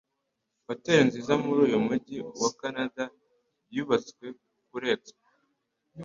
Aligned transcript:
Hotel 0.67 0.97
nziza 1.07 1.33
muri 1.43 1.59
uyu 1.67 1.77
mujyi 1.85 2.17
wa 2.41 2.51
Kanada 2.59 3.03
yubatswe 3.75 4.25
kuri 4.69 4.85
Expo 4.95 5.25